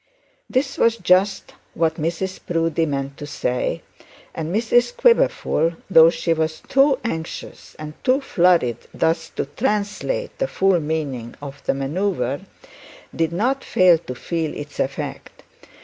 [0.49, 3.83] This was just what Mrs Proudie meant to say;
[4.33, 10.47] and Mrs Quiverful, though she was too anxious and too flurried thus to translate the
[10.47, 12.41] full meaning of the manoeuvre,
[13.15, 15.43] did not fail to feel its effect.